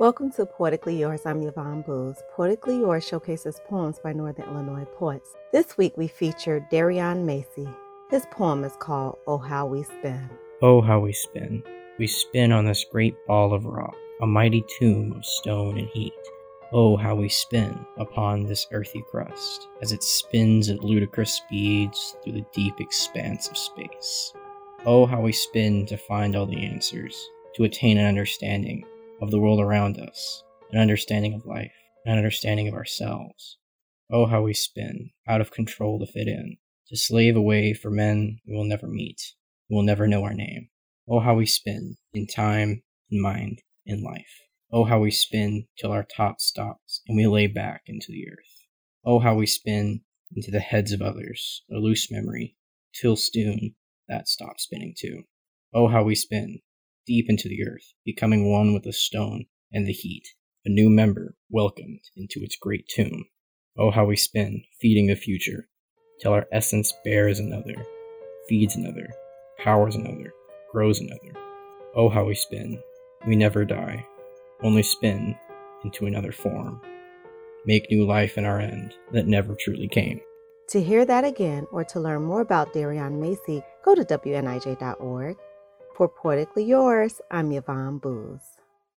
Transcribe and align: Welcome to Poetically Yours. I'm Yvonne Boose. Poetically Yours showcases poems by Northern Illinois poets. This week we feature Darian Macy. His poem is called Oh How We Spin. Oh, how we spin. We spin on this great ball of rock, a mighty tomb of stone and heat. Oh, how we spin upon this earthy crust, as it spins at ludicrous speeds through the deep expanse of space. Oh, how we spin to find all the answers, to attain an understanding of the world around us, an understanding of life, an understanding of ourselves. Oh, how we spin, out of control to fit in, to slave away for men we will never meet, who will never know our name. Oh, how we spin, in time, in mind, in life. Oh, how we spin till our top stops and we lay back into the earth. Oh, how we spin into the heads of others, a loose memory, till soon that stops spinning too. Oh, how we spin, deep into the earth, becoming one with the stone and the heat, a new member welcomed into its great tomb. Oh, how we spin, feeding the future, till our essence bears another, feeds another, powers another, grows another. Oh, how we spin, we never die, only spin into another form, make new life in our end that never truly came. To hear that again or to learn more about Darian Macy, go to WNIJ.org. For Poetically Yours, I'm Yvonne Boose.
Welcome 0.00 0.32
to 0.32 0.44
Poetically 0.44 0.98
Yours. 0.98 1.20
I'm 1.24 1.40
Yvonne 1.40 1.82
Boose. 1.82 2.20
Poetically 2.34 2.78
Yours 2.78 3.06
showcases 3.06 3.60
poems 3.68 4.00
by 4.00 4.12
Northern 4.12 4.44
Illinois 4.46 4.86
poets. 4.86 5.36
This 5.52 5.78
week 5.78 5.96
we 5.96 6.08
feature 6.08 6.66
Darian 6.68 7.24
Macy. 7.24 7.68
His 8.10 8.26
poem 8.32 8.64
is 8.64 8.74
called 8.80 9.18
Oh 9.28 9.38
How 9.38 9.66
We 9.66 9.84
Spin. 9.84 10.28
Oh, 10.62 10.80
how 10.80 10.98
we 10.98 11.12
spin. 11.12 11.62
We 11.96 12.08
spin 12.08 12.50
on 12.50 12.64
this 12.64 12.84
great 12.90 13.14
ball 13.28 13.54
of 13.54 13.66
rock, 13.66 13.94
a 14.20 14.26
mighty 14.26 14.64
tomb 14.80 15.12
of 15.12 15.24
stone 15.24 15.78
and 15.78 15.88
heat. 15.90 16.12
Oh, 16.72 16.96
how 16.96 17.14
we 17.14 17.28
spin 17.28 17.86
upon 17.96 18.46
this 18.46 18.66
earthy 18.72 19.04
crust, 19.08 19.68
as 19.80 19.92
it 19.92 20.02
spins 20.02 20.70
at 20.70 20.82
ludicrous 20.82 21.34
speeds 21.34 22.16
through 22.24 22.32
the 22.32 22.46
deep 22.52 22.80
expanse 22.80 23.46
of 23.46 23.56
space. 23.56 24.32
Oh, 24.86 25.06
how 25.06 25.20
we 25.20 25.30
spin 25.30 25.86
to 25.86 25.96
find 25.96 26.34
all 26.34 26.46
the 26.46 26.66
answers, 26.66 27.30
to 27.54 27.62
attain 27.62 27.96
an 27.98 28.06
understanding 28.06 28.84
of 29.20 29.30
the 29.30 29.38
world 29.38 29.60
around 29.60 29.98
us, 29.98 30.42
an 30.72 30.80
understanding 30.80 31.34
of 31.34 31.46
life, 31.46 31.72
an 32.04 32.16
understanding 32.16 32.68
of 32.68 32.74
ourselves. 32.74 33.58
Oh, 34.10 34.26
how 34.26 34.42
we 34.42 34.54
spin, 34.54 35.10
out 35.26 35.40
of 35.40 35.50
control 35.50 35.98
to 35.98 36.06
fit 36.06 36.28
in, 36.28 36.56
to 36.88 36.96
slave 36.96 37.36
away 37.36 37.72
for 37.72 37.90
men 37.90 38.38
we 38.46 38.54
will 38.54 38.64
never 38.64 38.86
meet, 38.86 39.20
who 39.68 39.76
will 39.76 39.82
never 39.82 40.06
know 40.06 40.24
our 40.24 40.34
name. 40.34 40.68
Oh, 41.08 41.20
how 41.20 41.34
we 41.34 41.46
spin, 41.46 41.96
in 42.12 42.26
time, 42.26 42.82
in 43.10 43.20
mind, 43.20 43.62
in 43.86 44.02
life. 44.02 44.42
Oh, 44.72 44.84
how 44.84 45.00
we 45.00 45.10
spin 45.10 45.66
till 45.78 45.92
our 45.92 46.04
top 46.04 46.40
stops 46.40 47.00
and 47.06 47.16
we 47.16 47.26
lay 47.26 47.46
back 47.46 47.82
into 47.86 48.08
the 48.10 48.26
earth. 48.28 48.66
Oh, 49.04 49.18
how 49.20 49.34
we 49.34 49.46
spin 49.46 50.00
into 50.34 50.50
the 50.50 50.60
heads 50.60 50.92
of 50.92 51.00
others, 51.00 51.62
a 51.70 51.76
loose 51.76 52.10
memory, 52.10 52.56
till 52.92 53.16
soon 53.16 53.74
that 54.08 54.28
stops 54.28 54.64
spinning 54.64 54.94
too. 54.98 55.22
Oh, 55.72 55.88
how 55.88 56.02
we 56.02 56.14
spin, 56.14 56.60
deep 57.06 57.26
into 57.28 57.48
the 57.48 57.66
earth, 57.66 57.92
becoming 58.04 58.50
one 58.50 58.72
with 58.72 58.84
the 58.84 58.92
stone 58.92 59.46
and 59.72 59.86
the 59.86 59.92
heat, 59.92 60.24
a 60.64 60.70
new 60.70 60.88
member 60.88 61.36
welcomed 61.50 62.00
into 62.16 62.40
its 62.42 62.56
great 62.56 62.86
tomb. 62.88 63.26
Oh, 63.76 63.90
how 63.90 64.04
we 64.04 64.16
spin, 64.16 64.62
feeding 64.80 65.08
the 65.08 65.16
future, 65.16 65.68
till 66.20 66.32
our 66.32 66.46
essence 66.52 66.92
bears 67.04 67.38
another, 67.38 67.74
feeds 68.48 68.76
another, 68.76 69.08
powers 69.58 69.96
another, 69.96 70.32
grows 70.70 71.00
another. 71.00 71.38
Oh, 71.96 72.08
how 72.08 72.24
we 72.24 72.34
spin, 72.34 72.80
we 73.26 73.36
never 73.36 73.64
die, 73.64 74.06
only 74.62 74.82
spin 74.82 75.36
into 75.84 76.06
another 76.06 76.32
form, 76.32 76.80
make 77.66 77.90
new 77.90 78.06
life 78.06 78.38
in 78.38 78.44
our 78.44 78.60
end 78.60 78.94
that 79.12 79.26
never 79.26 79.54
truly 79.54 79.88
came. 79.88 80.20
To 80.68 80.82
hear 80.82 81.04
that 81.04 81.24
again 81.24 81.66
or 81.70 81.84
to 81.84 82.00
learn 82.00 82.22
more 82.22 82.40
about 82.40 82.72
Darian 82.72 83.20
Macy, 83.20 83.62
go 83.84 83.94
to 83.94 84.04
WNIJ.org. 84.04 85.36
For 85.94 86.08
Poetically 86.08 86.64
Yours, 86.64 87.20
I'm 87.30 87.52
Yvonne 87.52 87.98
Boose. 87.98 88.58